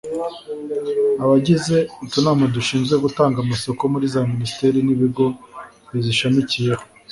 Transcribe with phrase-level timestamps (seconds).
[1.23, 5.25] abagize utunama dushinzwe gutanga amasoko muri za minisiteri n'ibigo
[5.91, 6.83] bizishamikiyeho